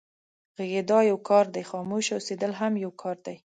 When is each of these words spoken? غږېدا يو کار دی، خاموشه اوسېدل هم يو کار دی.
غږېدا 0.57 0.99
يو 1.11 1.17
کار 1.29 1.45
دی، 1.53 1.63
خاموشه 1.69 2.13
اوسېدل 2.15 2.51
هم 2.61 2.73
يو 2.85 2.91
کار 3.01 3.17
دی. 3.25 3.35